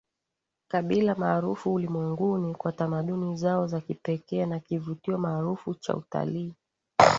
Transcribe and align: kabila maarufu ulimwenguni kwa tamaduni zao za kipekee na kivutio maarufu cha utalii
kabila 0.67 1.15
maarufu 1.15 1.73
ulimwenguni 1.73 2.55
kwa 2.55 2.71
tamaduni 2.71 3.35
zao 3.35 3.67
za 3.67 3.81
kipekee 3.81 4.45
na 4.45 4.59
kivutio 4.59 5.17
maarufu 5.17 5.73
cha 5.75 5.95
utalii 5.95 6.53